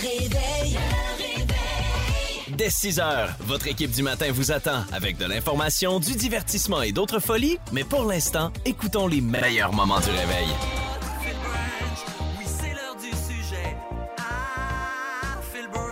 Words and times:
réveil. 0.00 0.78
Dès 2.56 2.68
6 2.68 3.00
heures, 3.00 3.30
votre 3.40 3.68
équipe 3.68 3.90
du 3.90 4.02
matin 4.02 4.30
vous 4.32 4.52
attend 4.52 4.84
avec 4.92 5.16
de 5.16 5.24
l'information, 5.24 5.98
du 5.98 6.14
divertissement 6.14 6.82
et 6.82 6.92
d'autres 6.92 7.20
folies. 7.20 7.58
Mais 7.72 7.84
pour 7.84 8.04
l'instant, 8.04 8.52
écoutons 8.64 9.06
les 9.06 9.20
meilleurs 9.20 9.72
moments 9.72 10.00
du 10.00 10.10
réveil. 10.10 10.48
Phil 11.22 11.36
Branch, 11.42 12.04
oui, 12.38 12.44
c'est 12.44 12.74
l'heure 12.74 12.96
du 12.96 13.08
sujet. 13.10 13.76
Ah, 14.18 15.38
Phil 15.52 15.68
Branch. 15.72 15.86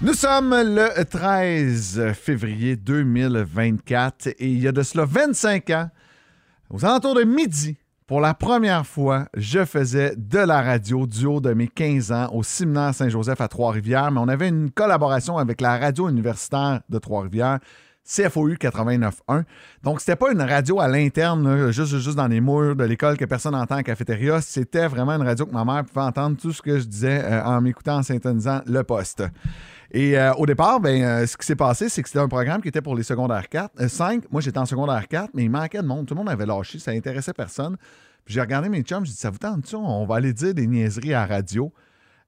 Nous 0.00 0.14
sommes 0.14 0.54
le 0.54 1.04
13 1.04 2.12
février 2.12 2.76
2024 2.76 4.28
et 4.28 4.36
il 4.40 4.62
y 4.62 4.68
a 4.68 4.72
de 4.72 4.82
cela 4.82 5.06
25 5.06 5.70
ans, 5.70 5.90
aux 6.70 6.84
alentours 6.84 7.14
de 7.14 7.24
midi, 7.24 7.76
pour 8.06 8.20
la 8.20 8.34
première 8.34 8.86
fois, 8.86 9.26
je 9.34 9.64
faisais 9.64 10.14
de 10.16 10.38
la 10.38 10.62
radio 10.62 11.08
du 11.08 11.26
haut 11.26 11.40
de 11.40 11.52
mes 11.52 11.66
15 11.66 12.12
ans 12.12 12.28
au 12.32 12.44
séminaire 12.44 12.94
Saint-Joseph 12.94 13.40
à 13.40 13.48
Trois-Rivières, 13.48 14.12
mais 14.12 14.20
on 14.20 14.28
avait 14.28 14.48
une 14.48 14.70
collaboration 14.70 15.38
avec 15.38 15.60
la 15.60 15.76
radio 15.76 16.08
universitaire 16.08 16.82
de 16.88 16.98
Trois-Rivières. 16.98 17.58
CFOU 18.06 18.54
89.1. 18.54 19.42
Donc, 19.82 19.98
c'était 19.98 20.14
pas 20.14 20.30
une 20.30 20.40
radio 20.40 20.78
à 20.78 20.86
l'interne, 20.86 21.72
juste, 21.72 21.96
juste 21.96 22.16
dans 22.16 22.28
les 22.28 22.40
murs 22.40 22.76
de 22.76 22.84
l'école 22.84 23.16
que 23.16 23.24
personne 23.24 23.52
n'entend 23.52 23.78
en 23.78 23.82
cafétéria. 23.82 24.40
C'était 24.40 24.86
vraiment 24.86 25.12
une 25.12 25.26
radio 25.26 25.44
que 25.44 25.52
ma 25.52 25.64
mère 25.64 25.84
pouvait 25.84 26.06
entendre 26.06 26.36
tout 26.36 26.52
ce 26.52 26.62
que 26.62 26.78
je 26.78 26.84
disais 26.84 27.24
euh, 27.24 27.42
en 27.42 27.60
m'écoutant, 27.60 27.96
en 27.96 28.02
syntonisant 28.04 28.60
le 28.66 28.84
poste. 28.84 29.24
Et 29.96 30.18
euh, 30.18 30.34
au 30.34 30.44
départ, 30.44 30.78
ben, 30.78 31.02
euh, 31.02 31.26
ce 31.26 31.38
qui 31.38 31.46
s'est 31.46 31.56
passé, 31.56 31.88
c'est 31.88 32.02
que 32.02 32.08
c'était 32.10 32.20
un 32.20 32.28
programme 32.28 32.60
qui 32.60 32.68
était 32.68 32.82
pour 32.82 32.94
les 32.94 33.02
secondaires 33.02 33.48
4, 33.48 33.80
euh, 33.80 33.88
5. 33.88 34.30
Moi, 34.30 34.42
j'étais 34.42 34.58
en 34.58 34.66
secondaire 34.66 35.08
4, 35.08 35.30
mais 35.32 35.44
il 35.44 35.50
manquait 35.50 35.80
de 35.80 35.86
monde. 35.86 36.04
Tout 36.04 36.12
le 36.12 36.18
monde 36.18 36.28
avait 36.28 36.44
lâché, 36.44 36.78
ça 36.78 36.90
intéressait 36.90 37.32
personne. 37.32 37.78
Puis 38.26 38.34
j'ai 38.34 38.42
regardé 38.42 38.68
mes 38.68 38.82
chums, 38.82 39.06
j'ai 39.06 39.12
dit, 39.12 39.16
ça 39.16 39.30
vous 39.30 39.38
tente-tu? 39.38 39.74
On 39.74 40.04
va 40.04 40.16
aller 40.16 40.34
dire 40.34 40.52
des 40.52 40.66
niaiseries 40.66 41.14
à 41.14 41.26
la 41.26 41.36
radio. 41.36 41.72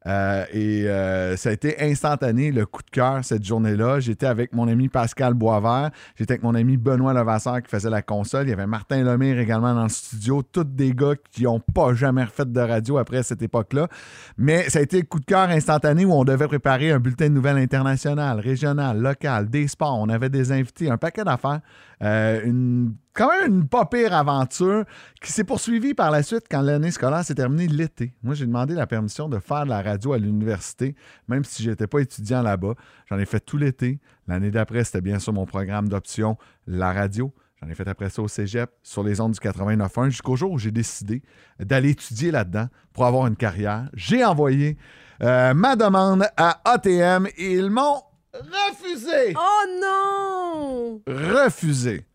Euh, 0.07 0.45
et 0.53 0.89
euh, 0.89 1.37
ça 1.37 1.51
a 1.51 1.53
été 1.53 1.83
instantané, 1.83 2.53
le 2.53 2.67
coup 2.67 2.83
de 2.83 2.91
cœur 2.91 3.25
cette 3.25 3.45
journée-là. 3.45 4.01
J'étais 4.01 4.27
avec 4.27 4.53
mon 4.53 4.69
ami 4.69 4.89
Pascal 4.89 5.35
Boisvert, 5.35 5.91
j'étais 6.17 6.35
avec 6.35 6.43
mon 6.43 6.55
ami 6.55 6.77
Benoît 6.77 7.13
Levasseur 7.13 7.61
qui 7.63 7.69
faisait 7.69 7.91
la 7.91 8.03
console. 8.03 8.47
Il 8.47 8.51
y 8.51 8.53
avait 8.53 8.67
Martin 8.67 9.03
Lemire 9.03 9.39
également 9.39 9.75
dans 9.75 9.83
le 9.83 9.89
studio. 9.89 10.43
Tous 10.43 10.65
des 10.65 10.93
gars 10.93 11.15
qui 11.33 11.45
n'ont 11.45 11.61
pas 11.61 11.95
jamais 11.95 12.25
refait 12.25 12.47
de 12.47 12.61
radio 12.61 12.99
après 12.99 13.23
cette 13.23 13.43
époque-là. 13.43 13.89
Mais 14.37 14.71
ça 14.71 14.79
a 14.79 14.83
été 14.83 14.99
le 14.99 15.07
coup 15.07 15.21
de 15.21 15.25
cœur 15.25 15.49
instantané 15.49 16.05
où 16.05 16.13
on 16.13 16.25
devait 16.25 16.49
préparer 16.49 16.93
un 16.93 17.01
bulletin 17.01 17.29
de 17.29 17.35
nouvelles 17.35 17.59
international, 17.59 18.41
régional, 18.41 19.01
local, 19.01 19.49
des 19.49 19.67
sports. 19.67 19.99
On 19.99 20.09
avait 20.09 20.31
des 20.31 20.53
invités, 20.53 20.91
un 20.91 20.97
paquet 20.97 21.25
d'affaires. 21.25 21.61
Euh, 22.03 22.41
une, 22.45 22.95
quand 23.19 23.29
même 23.33 23.53
une 23.53 23.69
pas 23.69 23.85
pire 23.85 24.15
aventure 24.15 24.85
qui 25.21 25.33
s'est 25.33 25.43
poursuivie 25.43 25.93
par 25.93 26.13
la 26.13 26.23
suite 26.23 26.45
quand 26.49 26.61
l'année 26.63 26.93
scolaire 26.93 27.25
s'est 27.25 27.35
terminée 27.35 27.67
l'été. 27.67 28.15
Moi, 28.23 28.37
j'ai 28.37 28.47
demandé 28.47 28.75
la 28.75 28.87
permission 28.87 29.29
de 29.29 29.41
faire 29.41 29.65
de 29.65 29.71
la 29.71 29.83
radio 29.83 30.13
à 30.13 30.19
l'université, 30.19 30.95
même 31.27 31.43
si 31.43 31.65
je 31.65 31.71
n'étais 31.71 31.89
pas 31.89 31.99
étudiant 31.99 32.43
là-bas. 32.43 32.75
J'en 33.07 33.19
ai 33.19 33.27
fait 33.27 33.41
tout 33.41 33.57
l'été. 33.57 33.99
L'année 34.29 34.53
d'après, 34.53 34.85
c'était 34.85 35.01
bien 35.01 35.19
sûr 35.19 35.33
mon 35.33 35.47
programme 35.47 35.89
d'option, 35.89 36.39
la 36.69 36.93
radio. 36.93 37.35
J'en 37.61 37.69
ai 37.69 37.75
fait 37.75 37.89
après 37.89 38.09
ça 38.09 38.23
au 38.23 38.29
cégep, 38.29 38.71
sur 38.85 39.03
les 39.03 39.21
ondes 39.21 39.33
du 39.33 39.41
89.1, 39.41 40.11
jusqu'au 40.11 40.37
jour 40.37 40.53
où 40.53 40.59
j'ai 40.59 40.71
décidé 40.71 41.23
d'aller 41.59 41.91
étudier 41.91 42.31
là-dedans 42.31 42.69
pour 42.93 43.05
avoir 43.05 43.27
une 43.27 43.35
carrière. 43.35 43.91
J'ai 43.95 44.25
envoyé 44.25 44.77
euh, 45.25 45.55
ma 45.55 45.75
demande 45.75 46.25
à 46.37 46.61
ATM 46.65 47.27
et 47.37 47.55
ils 47.55 47.69
m'ont 47.69 48.01
refusé 48.33 49.35
Oh 49.37 49.65
non! 49.83 51.03
refusé. 51.09 52.08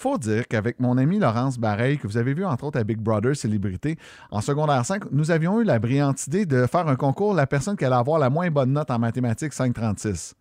Faut 0.00 0.16
dire 0.16 0.46
qu'avec 0.46 0.78
mon 0.78 0.96
ami 0.96 1.18
Laurence 1.18 1.58
Bareil, 1.58 1.98
que 1.98 2.06
vous 2.06 2.16
avez 2.16 2.32
vu 2.32 2.44
entre 2.44 2.62
autres 2.62 2.78
à 2.78 2.84
Big 2.84 2.98
Brother 2.98 3.34
Célébrité, 3.34 3.98
en 4.30 4.40
secondaire 4.40 4.86
5, 4.86 5.10
nous 5.10 5.32
avions 5.32 5.60
eu 5.60 5.64
la 5.64 5.80
brillante 5.80 6.24
idée 6.28 6.46
de 6.46 6.66
faire 6.68 6.86
un 6.86 6.94
concours 6.94 7.34
la 7.34 7.48
personne 7.48 7.76
qui 7.76 7.84
allait 7.84 7.96
avoir 7.96 8.20
la 8.20 8.30
moins 8.30 8.48
bonne 8.48 8.72
note 8.72 8.92
en 8.92 8.98
mathématiques 9.00 9.52
536. 9.52 10.36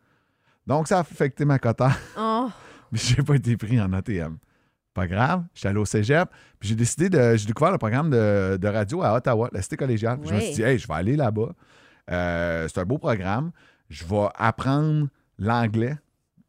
Donc 0.68 0.88
ça 0.88 0.98
a 0.98 1.00
affecté 1.00 1.44
ma 1.44 1.58
quota, 1.58 1.90
Oh. 2.20 2.50
mais 2.92 3.00
j'ai 3.02 3.24
pas 3.24 3.34
été 3.34 3.58
pris 3.58 3.82
en 3.82 3.92
ATM. 3.94 4.38
Pas 4.94 5.08
grave, 5.08 5.44
j'étais 5.56 5.70
allé 5.70 5.80
au 5.80 5.86
cégep, 5.86 6.30
puis 6.60 6.70
j'ai 6.70 6.76
décidé 6.76 7.10
de. 7.10 7.36
J'ai 7.36 7.48
découvert 7.48 7.72
le 7.72 7.80
programme 7.80 8.12
de, 8.12 8.58
de 8.62 8.68
radio 8.68 9.02
à 9.02 9.16
Ottawa, 9.16 9.50
la 9.52 9.64
cité 9.64 9.76
collégiale. 9.76 10.20
Puis 10.20 10.30
Je 10.30 10.36
me 10.36 10.40
suis 10.40 10.50
Oui. 10.50 10.56
dit, 10.56 10.62
hey, 10.62 10.78
je 10.78 10.88
vais 10.88 10.94
aller 10.94 11.16
là-bas. 11.16 11.50
Euh, 12.12 12.68
c'est 12.72 12.80
un 12.80 12.86
beau 12.86 13.00
programme. 13.00 13.50
Je 13.90 14.06
vais 14.06 14.28
apprendre 14.36 15.08
l'anglais. 15.40 15.98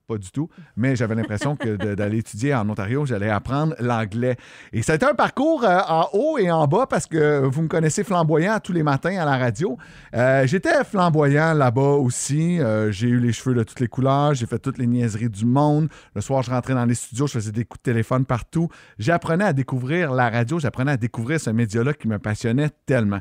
Pas 0.08 0.16
du 0.16 0.30
tout. 0.30 0.48
Mais 0.74 0.96
j'avais 0.96 1.14
l'impression 1.14 1.54
que 1.54 1.76
d'aller 1.76 2.16
étudier 2.16 2.54
en 2.54 2.66
Ontario, 2.70 3.04
j'allais 3.04 3.28
apprendre 3.28 3.74
l'anglais. 3.78 4.38
Et 4.72 4.80
ça 4.80 4.94
un 4.94 5.14
parcours 5.14 5.64
euh, 5.64 5.80
en 5.86 6.08
haut 6.14 6.38
et 6.38 6.50
en 6.50 6.66
bas 6.66 6.86
parce 6.88 7.06
que 7.06 7.44
vous 7.44 7.60
me 7.60 7.68
connaissez 7.68 8.04
flamboyant 8.04 8.58
tous 8.58 8.72
les 8.72 8.82
matins 8.82 9.20
à 9.20 9.26
la 9.26 9.36
radio. 9.36 9.76
Euh, 10.14 10.46
J'étais 10.46 10.82
flamboyant 10.84 11.52
là-bas 11.52 11.96
aussi. 11.96 12.58
Euh, 12.58 12.90
j'ai 12.90 13.08
eu 13.08 13.20
les 13.20 13.34
cheveux 13.34 13.54
de 13.54 13.62
toutes 13.62 13.80
les 13.80 13.88
couleurs. 13.88 14.32
J'ai 14.32 14.46
fait 14.46 14.58
toutes 14.58 14.78
les 14.78 14.86
niaiseries 14.86 15.28
du 15.28 15.44
monde. 15.44 15.90
Le 16.14 16.22
soir, 16.22 16.42
je 16.42 16.50
rentrais 16.52 16.72
dans 16.72 16.86
les 16.86 16.94
studios, 16.94 17.26
je 17.26 17.34
faisais 17.34 17.52
des 17.52 17.66
coups 17.66 17.80
de 17.80 17.90
téléphone 17.92 18.24
partout. 18.24 18.70
J'apprenais 18.98 19.44
à 19.44 19.52
découvrir 19.52 20.12
la 20.14 20.30
radio. 20.30 20.58
J'apprenais 20.58 20.92
à 20.92 20.96
découvrir 20.96 21.38
ce 21.38 21.50
média-là 21.50 21.92
qui 21.92 22.08
me 22.08 22.18
passionnait 22.18 22.70
tellement. 22.86 23.20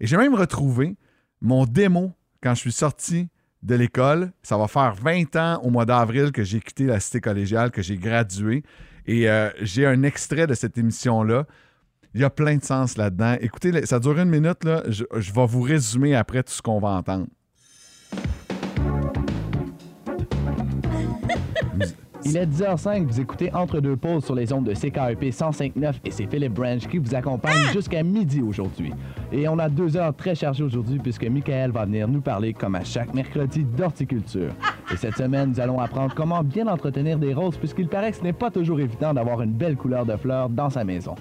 Et 0.00 0.06
j'ai 0.06 0.18
même 0.18 0.34
retrouvé 0.34 0.98
mon 1.40 1.64
démo 1.64 2.12
quand 2.42 2.54
je 2.54 2.60
suis 2.60 2.72
sorti 2.72 3.30
de 3.62 3.74
l'école. 3.74 4.32
Ça 4.42 4.56
va 4.56 4.68
faire 4.68 4.94
20 4.94 5.36
ans 5.36 5.60
au 5.62 5.70
mois 5.70 5.84
d'avril 5.84 6.32
que 6.32 6.44
j'ai 6.44 6.60
quitté 6.60 6.84
la 6.84 7.00
cité 7.00 7.20
collégiale, 7.20 7.70
que 7.70 7.82
j'ai 7.82 7.96
gradué. 7.96 8.62
Et 9.06 9.28
euh, 9.28 9.50
j'ai 9.60 9.86
un 9.86 10.02
extrait 10.02 10.46
de 10.46 10.54
cette 10.54 10.78
émission-là. 10.78 11.46
Il 12.14 12.20
y 12.20 12.24
a 12.24 12.30
plein 12.30 12.56
de 12.56 12.64
sens 12.64 12.96
là-dedans. 12.96 13.36
Écoutez, 13.40 13.84
ça 13.86 13.98
dure 13.98 14.18
une 14.18 14.30
minute. 14.30 14.64
Là. 14.64 14.82
Je, 14.88 15.04
je 15.16 15.32
vais 15.32 15.46
vous 15.46 15.60
résumer 15.60 16.14
après 16.14 16.42
tout 16.42 16.52
ce 16.52 16.62
qu'on 16.62 16.78
va 16.78 16.88
entendre. 16.90 17.26
Il 22.28 22.36
est 22.36 22.46
10h05, 22.46 23.06
vous 23.06 23.20
écoutez 23.20 23.54
Entre 23.54 23.78
deux 23.78 23.94
pauses 23.94 24.24
sur 24.24 24.34
les 24.34 24.52
ondes 24.52 24.64
de 24.64 24.74
CKEP 24.74 25.22
105.9 25.30 25.94
et 26.04 26.10
c'est 26.10 26.26
Philippe 26.26 26.54
Branch 26.54 26.84
qui 26.88 26.98
vous 26.98 27.14
accompagne 27.14 27.72
jusqu'à 27.72 28.02
midi 28.02 28.42
aujourd'hui. 28.42 28.92
Et 29.30 29.46
on 29.46 29.56
a 29.60 29.68
deux 29.68 29.96
heures 29.96 30.12
très 30.12 30.34
chargées 30.34 30.64
aujourd'hui 30.64 30.98
puisque 30.98 31.24
Michael 31.24 31.70
va 31.70 31.84
venir 31.84 32.08
nous 32.08 32.20
parler, 32.20 32.52
comme 32.52 32.74
à 32.74 32.82
chaque 32.82 33.14
mercredi, 33.14 33.62
d'horticulture. 33.62 34.50
Et 34.92 34.96
cette 34.96 35.16
semaine, 35.16 35.50
nous 35.50 35.60
allons 35.60 35.78
apprendre 35.78 36.14
comment 36.16 36.42
bien 36.42 36.66
entretenir 36.66 37.16
des 37.16 37.32
roses 37.32 37.58
puisqu'il 37.58 37.86
paraît 37.86 38.10
que 38.10 38.16
ce 38.16 38.24
n'est 38.24 38.32
pas 38.32 38.50
toujours 38.50 38.80
évident 38.80 39.14
d'avoir 39.14 39.40
une 39.42 39.52
belle 39.52 39.76
couleur 39.76 40.04
de 40.04 40.16
fleurs 40.16 40.48
dans 40.48 40.68
sa 40.68 40.82
maison. 40.82 41.14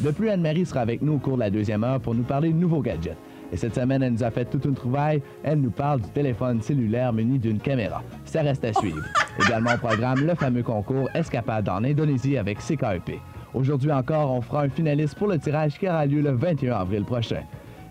De 0.00 0.10
plus, 0.10 0.28
Anne-Marie 0.28 0.66
sera 0.66 0.80
avec 0.80 1.00
nous 1.00 1.14
au 1.14 1.18
cours 1.18 1.36
de 1.36 1.40
la 1.40 1.50
deuxième 1.50 1.84
heure 1.84 2.00
pour 2.00 2.14
nous 2.14 2.22
parler 2.22 2.50
de 2.50 2.58
nouveaux 2.58 2.82
gadgets. 2.82 3.16
Et 3.52 3.56
cette 3.56 3.74
semaine, 3.74 4.02
elle 4.02 4.12
nous 4.12 4.24
a 4.24 4.30
fait 4.30 4.44
toute 4.44 4.64
une 4.64 4.74
trouvaille. 4.74 5.22
Elle 5.42 5.60
nous 5.60 5.70
parle 5.70 6.00
du 6.00 6.08
téléphone 6.10 6.62
cellulaire 6.62 7.12
muni 7.12 7.38
d'une 7.38 7.58
caméra. 7.58 8.02
Ça 8.24 8.42
reste 8.42 8.64
à 8.64 8.72
suivre. 8.72 9.02
Également 9.44 9.74
au 9.74 9.78
programme, 9.78 10.20
le 10.24 10.34
fameux 10.34 10.62
concours 10.62 11.08
Escapade 11.14 11.68
en 11.68 11.82
Indonésie 11.84 12.36
avec 12.36 12.58
CKEP. 12.58 13.18
Aujourd'hui 13.54 13.90
encore, 13.90 14.30
on 14.30 14.40
fera 14.40 14.62
un 14.62 14.68
finaliste 14.68 15.16
pour 15.16 15.26
le 15.26 15.38
tirage 15.38 15.78
qui 15.78 15.88
aura 15.88 16.06
lieu 16.06 16.20
le 16.20 16.30
21 16.30 16.74
avril 16.74 17.04
prochain. 17.04 17.42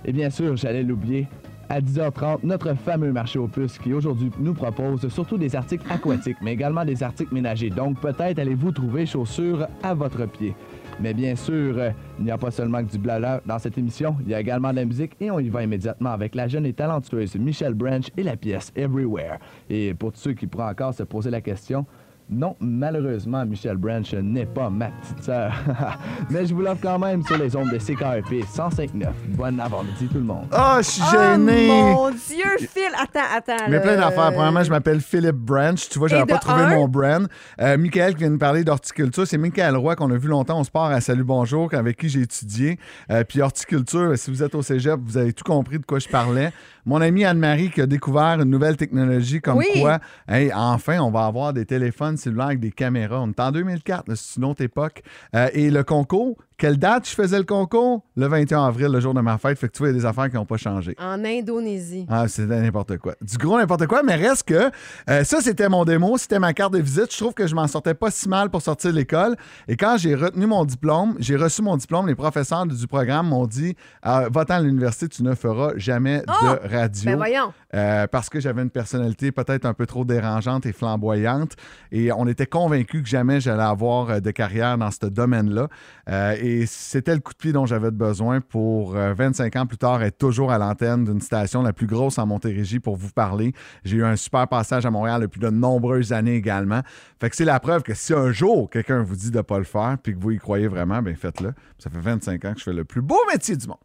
Et 0.06 0.14
bien 0.14 0.30
sûr, 0.30 0.56
j'allais 0.56 0.84
l'oublier, 0.84 1.28
à 1.70 1.82
10h30, 1.82 2.40
notre 2.44 2.74
fameux 2.74 3.12
marché 3.12 3.38
aux 3.38 3.48
puces 3.48 3.78
qui 3.78 3.94
aujourd'hui 3.94 4.32
nous 4.40 4.54
propose 4.54 5.08
surtout 5.10 5.38
des 5.38 5.56
articles 5.56 5.86
aquatiques, 5.92 6.38
mais 6.42 6.54
également 6.54 6.84
des 6.84 7.04
articles 7.04 7.34
ménagers. 7.34 7.70
Donc 7.70 8.00
peut-être 8.00 8.40
allez-vous 8.40 8.72
trouver 8.72 9.06
chaussures 9.06 9.68
à 9.84 9.94
votre 9.94 10.26
pied. 10.26 10.56
Mais 11.02 11.14
bien 11.14 11.36
sûr, 11.36 11.78
euh, 11.78 11.92
il 12.18 12.26
n'y 12.26 12.32
a 12.32 12.38
pas 12.38 12.52
seulement 12.52 12.84
que 12.84 12.92
du 12.92 12.98
blabla 12.98 13.42
dans 13.46 13.58
cette 13.58 13.78
émission, 13.78 14.18
il 14.22 14.30
y 14.30 14.34
a 14.34 14.42
également 14.42 14.72
de 14.72 14.76
la 14.76 14.86
musique 14.86 15.14
et 15.22 15.32
on 15.32 15.40
y 15.40 15.48
va 15.48 15.64
immédiatement 15.64 16.12
avec 16.12 16.36
la 16.36 16.50
jeune 16.50 16.66
et 16.66 16.74
talentueuse 16.74 17.36
Michelle 17.36 17.74
Branch 17.74 18.06
et 18.18 18.24
la 18.24 18.36
pièce 18.36 18.74
Everywhere. 18.76 19.40
Et 19.70 19.94
pour 19.94 20.12
tous 20.12 20.20
ceux 20.20 20.34
qui 20.34 20.46
pourraient 20.46 20.72
encore 20.72 20.94
se 20.94 21.04
poser 21.04 21.30
la 21.30 21.40
question, 21.40 21.86
non, 22.30 22.56
malheureusement, 22.60 23.44
Michelle 23.46 23.78
Branch 23.78 24.14
n'est 24.14 24.46
pas 24.46 24.70
ma 24.70 24.88
petite 24.88 25.24
sœur. 25.24 25.52
Mais 26.30 26.46
je 26.46 26.54
vous 26.54 26.62
l'offre 26.62 26.82
quand 26.82 27.00
même 27.00 27.24
sur 27.24 27.38
les 27.38 27.56
ondes 27.56 27.72
de 27.72 27.78
CKEP 27.78 28.44
105.9. 28.46 29.08
Bon 29.30 29.60
avant-midi 29.60 30.08
tout 30.08 30.20
le 30.20 30.24
monde. 30.24 30.46
Ah, 30.52 30.78
je 30.80 30.90
suis 30.90 31.02
Oh 31.08 31.12
gêné! 31.12 31.68
mon 31.68 32.10
Dieu, 32.12 32.58
Phil! 32.60 32.92
Attends, 33.02 33.20
attends. 33.36 33.66
Mais 33.68 33.78
là. 33.78 33.80
plein 33.82 33.96
d'affaires. 33.98 34.32
Premièrement, 34.34 34.64
je 34.64 34.70
m'appelle 34.70 35.02
Philippe 35.02 35.38
Branch. 35.38 35.90
Tu 35.90 35.98
vois, 35.98 36.08
j'avais 36.08 36.26
pas 36.26 36.38
trouvé 36.38 36.62
un? 36.64 36.76
mon 36.76 36.88
brand. 36.88 37.28
Euh, 37.62 37.78
Michael 37.78 38.14
qui 38.14 38.20
vient 38.20 38.30
nous 38.30 38.38
parler 38.38 38.64
d'horticulture. 38.64 39.26
C'est 39.26 39.38
Michael 39.40 39.76
Roy 39.76 39.96
qu'on 39.96 40.12
a 40.12 40.18
vu 40.18 40.28
longtemps 40.28 40.60
au 40.60 40.64
sport 40.64 40.86
à 40.86 41.02
Salut 41.02 41.24
Bonjour, 41.24 41.74
avec 41.74 41.98
qui 41.98 42.10
j'ai 42.10 42.22
étudié. 42.22 42.78
Euh, 43.12 43.24
puis 43.24 43.42
horticulture, 43.42 44.16
si 44.18 44.30
vous 44.30 44.44
êtes 44.44 44.54
au 44.54 44.62
cégep, 44.62 45.00
vous 45.04 45.18
avez 45.18 45.34
tout 45.34 45.44
compris 45.44 45.80
de 45.80 45.86
quoi 45.86 45.98
je 46.00 46.08
parlais. 46.08 46.52
Mon 46.86 47.02
amie 47.02 47.26
Anne-Marie 47.26 47.70
qui 47.70 47.82
a 47.82 47.86
découvert 47.86 48.40
une 48.40 48.50
nouvelle 48.50 48.76
technologie 48.78 49.42
comme 49.42 49.58
Oui. 49.58 49.68
quoi, 49.82 50.00
hey, 50.28 50.52
enfin, 50.54 51.00
on 51.02 51.12
va 51.12 51.26
avoir 51.26 51.54
des 51.54 51.66
téléphones 51.66 52.18
cellulaires 52.20 52.48
avec 52.48 52.60
des 52.60 52.72
caméras. 52.72 53.22
On 53.22 53.30
est 53.30 53.40
en 53.40 53.52
2004, 53.52 54.08
là, 54.08 54.16
c'est 54.16 54.38
une 54.38 54.46
autre 54.46 54.62
époque. 54.62 55.02
Euh, 55.36 55.50
et 55.54 55.72
le 55.72 55.84
concours 55.84 56.38
Quelle 56.60 56.78
date 56.78 57.08
je 57.08 57.16
faisais 57.16 57.38
le 57.38 57.46
concours? 57.46 58.02
Le 58.18 58.28
21 58.28 58.66
avril, 58.66 58.88
le 58.92 59.00
jour 59.00 59.14
de 59.14 59.22
ma 59.22 59.38
fête. 59.38 59.58
Fait 59.58 59.68
que 59.70 59.72
tu 59.72 59.80
vois, 59.80 59.88
il 59.88 59.94
y 59.94 59.96
a 59.96 60.00
des 60.02 60.06
affaires 60.06 60.30
qui 60.30 60.36
n'ont 60.36 60.46
pas 60.46 60.58
changé. 60.58 60.94
En 61.00 61.24
Indonésie. 61.24 62.06
Ah, 62.10 62.28
c'était 62.28 62.60
n'importe 62.60 62.98
quoi. 62.98 63.16
Du 63.22 63.38
gros 63.38 63.58
n'importe 63.58 63.88
quoi, 63.88 64.04
mais 64.04 64.16
reste 64.16 64.44
que 64.44 64.70
euh, 65.10 65.24
ça, 65.24 65.40
c'était 65.40 65.70
mon 65.70 65.86
démo, 65.86 66.18
c'était 66.18 66.38
ma 66.38 66.54
carte 66.54 66.74
de 66.74 66.80
visite. 66.80 67.14
Je 67.14 67.18
trouve 67.18 67.34
que 67.34 67.48
je 67.48 67.56
m'en 67.56 67.66
sortais 67.68 67.94
pas 67.94 68.12
si 68.12 68.28
mal 68.28 68.50
pour 68.50 68.62
sortir 68.62 68.92
de 68.92 68.98
l'école. 68.98 69.38
Et 69.70 69.78
quand 69.78 69.96
j'ai 69.98 70.16
retenu 70.16 70.48
mon 70.48 70.66
diplôme, 70.66 71.16
j'ai 71.20 71.38
reçu 71.38 71.62
mon 71.62 71.78
diplôme, 71.78 72.08
les 72.08 72.16
professeurs 72.16 72.66
du 72.66 72.88
programme 72.88 73.30
m'ont 73.30 73.48
dit 73.48 73.78
euh, 74.06 74.28
Va-t'en 74.30 74.56
à 74.56 74.60
l'université, 74.62 75.08
tu 75.08 75.24
ne 75.24 75.36
feras 75.36 75.72
jamais 75.78 76.24
Oh! 76.28 76.44
de 76.44 76.68
radio. 76.76 77.06
Ben 77.12 77.16
voyons. 77.16 77.54
Euh, 77.74 78.06
parce 78.08 78.30
que 78.30 78.42
j'avais 78.42 78.64
une 78.64 78.70
personnalité 78.70 79.32
peut-être 79.32 79.64
un 79.66 79.74
peu 79.74 79.86
trop 79.86 80.04
dérangeante 80.04 80.66
et 80.66 80.74
flamboyante. 80.74 81.54
Et 81.94 82.12
on 82.12 82.28
était 82.28 82.48
convaincus 82.48 83.04
que 83.04 83.08
jamais 83.10 83.40
j'allais 83.40 83.64
avoir 83.64 84.20
de 84.20 84.32
carrière 84.32 84.78
dans 84.78 84.92
ce 84.92 85.06
domaine-là. 85.06 85.68
Euh, 86.10 86.36
et 86.50 86.66
c'était 86.66 87.14
le 87.14 87.22
coup 87.22 87.34
de 87.34 87.38
pied 87.38 87.52
dont 87.52 87.66
j'avais 87.66 87.92
besoin 87.92 88.42
pour 88.42 88.96
euh, 88.96 89.14
25 89.14 89.56
ans 89.56 89.66
plus 89.68 89.78
tard 89.78 90.02
être 90.02 90.18
toujours 90.18 90.52
à 90.52 90.58
l'antenne 90.58 91.06
d'une 91.06 91.22
station 91.22 91.62
la 91.62 91.74
plus 91.74 91.86
grosse 91.86 92.18
en 92.18 92.26
Montérégie 92.26 92.80
pour 92.80 92.96
vous 92.96 93.12
parler. 93.12 93.54
J'ai 93.84 93.98
eu 93.98 94.04
un 94.04 94.16
super 94.16 94.48
passage 94.48 94.86
à 94.86 94.92
Montréal 94.92 95.22
depuis 95.22 95.40
de 95.40 95.50
nombreuses 95.50 96.12
années 96.12 96.36
également. 96.36 96.82
Fait 97.20 97.30
que 97.30 97.36
c'est 97.36 97.46
la 97.46 97.60
preuve 97.60 97.84
que 97.84 97.94
si 97.94 98.14
un 98.14 98.32
jour 98.32 98.70
quelqu'un 98.70 99.04
vous 99.04 99.16
dit 99.16 99.32
de 99.32 99.38
ne 99.38 99.42
pas 99.42 99.60
le 99.60 99.64
faire 99.64 99.98
puis 100.02 100.16
que 100.16 100.20
vous 100.20 100.32
y 100.32 100.38
croyez 100.38 100.68
vraiment, 100.68 101.02
bien 101.02 101.16
faites-le. 101.16 101.54
Ça 101.78 101.90
fait 101.90 102.00
25 102.00 102.46
ans 102.46 102.54
que 102.54 102.60
je 102.60 102.64
fais 102.64 102.74
le 102.74 102.86
plus 102.86 103.02
beau 103.02 103.20
métier 103.32 103.56
du 103.56 103.68
monde. 103.68 103.78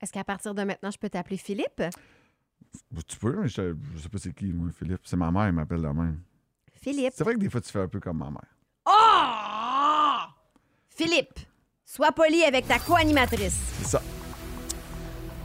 Est-ce 0.00 0.12
qu'à 0.12 0.24
partir 0.24 0.54
de 0.54 0.62
maintenant, 0.62 0.90
je 0.90 0.98
peux 0.98 1.08
t'appeler 1.10 1.36
Philippe? 1.36 1.82
Tu 3.06 3.18
peux, 3.18 3.36
mais 3.40 3.48
je, 3.48 3.74
je 3.96 4.00
sais 4.00 4.08
pas 4.08 4.18
c'est 4.18 4.32
qui, 4.34 4.52
moi, 4.52 4.70
Philippe. 4.76 5.00
C'est 5.04 5.16
ma 5.16 5.30
mère, 5.30 5.44
elle 5.44 5.52
m'appelle 5.52 5.82
de 5.82 5.88
même. 5.88 6.20
Philippe. 6.74 7.12
C'est 7.14 7.24
vrai 7.24 7.34
que 7.34 7.38
des 7.40 7.50
fois, 7.50 7.60
tu 7.60 7.70
fais 7.70 7.80
un 7.80 7.88
peu 7.88 8.00
comme 8.00 8.18
ma 8.18 8.30
mère. 8.30 8.56
Oh! 8.86 10.32
Philippe, 10.88 11.38
sois 11.94 12.12
poli 12.12 12.42
avec 12.44 12.66
ta 12.66 12.78
co-animatrice. 12.78 13.54
C'est 13.82 13.88
ça. 13.88 14.02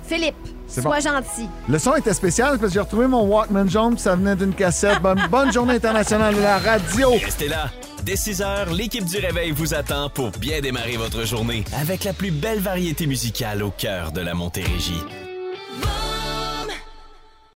Philippe, 0.04 0.36
C'est 0.68 0.82
sois 0.82 1.00
bon. 1.00 1.02
gentil. 1.02 1.50
Le 1.68 1.78
son 1.78 1.96
était 1.96 2.14
spécial 2.14 2.58
parce 2.58 2.72
que 2.72 2.74
j'ai 2.74 2.80
retrouvé 2.80 3.08
mon 3.08 3.24
Walkman 3.26 3.70
jaune 3.70 3.96
puis 3.96 4.02
ça 4.04 4.16
venait 4.16 4.36
d'une 4.36 4.54
cassette. 4.54 5.02
Bonne, 5.02 5.22
bonne 5.32 5.52
journée 5.52 5.76
internationale 5.76 6.36
de 6.36 6.42
la 6.42 6.58
radio. 6.58 7.12
Restez 7.12 7.50
là. 7.50 7.70
Dès 8.04 8.16
6 8.16 8.42
heures, 8.42 8.72
l'équipe 8.72 9.04
du 9.04 9.18
Réveil 9.18 9.52
vous 9.52 9.74
attend 9.74 10.10
pour 10.10 10.32
bien 10.32 10.62
démarrer 10.62 10.96
votre 10.96 11.26
journée 11.26 11.66
avec 11.78 12.06
la 12.06 12.14
plus 12.14 12.32
belle 12.32 12.60
variété 12.60 13.08
musicale 13.08 13.64
au 13.64 13.72
cœur 13.72 14.14
de 14.14 14.22
la 14.22 14.34
Montérégie. 14.34 15.04